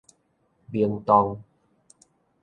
[0.71, 1.43] 明洞